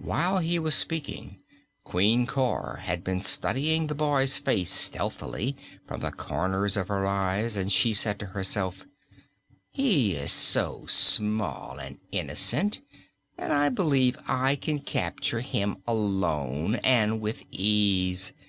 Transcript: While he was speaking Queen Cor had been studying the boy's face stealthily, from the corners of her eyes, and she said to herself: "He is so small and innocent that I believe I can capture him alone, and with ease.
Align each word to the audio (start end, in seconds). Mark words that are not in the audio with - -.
While 0.00 0.38
he 0.38 0.58
was 0.58 0.74
speaking 0.74 1.38
Queen 1.84 2.26
Cor 2.26 2.80
had 2.82 3.04
been 3.04 3.22
studying 3.22 3.86
the 3.86 3.94
boy's 3.94 4.36
face 4.36 4.72
stealthily, 4.72 5.56
from 5.86 6.00
the 6.00 6.10
corners 6.10 6.76
of 6.76 6.88
her 6.88 7.06
eyes, 7.06 7.56
and 7.56 7.70
she 7.70 7.94
said 7.94 8.18
to 8.18 8.26
herself: 8.26 8.84
"He 9.70 10.16
is 10.16 10.32
so 10.32 10.86
small 10.88 11.78
and 11.78 12.00
innocent 12.10 12.80
that 13.36 13.52
I 13.52 13.68
believe 13.68 14.18
I 14.26 14.56
can 14.56 14.80
capture 14.80 15.42
him 15.42 15.80
alone, 15.86 16.80
and 16.82 17.20
with 17.20 17.44
ease. 17.52 18.32